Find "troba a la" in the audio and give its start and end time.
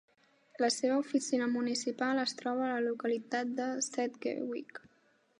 2.39-2.79